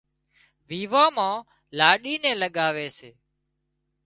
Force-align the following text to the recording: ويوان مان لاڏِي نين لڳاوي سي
ويوان 0.67 1.09
مان 1.15 1.35
لاڏِي 1.77 2.13
نين 2.23 2.35
لڳاوي 2.41 2.87
سي 2.97 3.09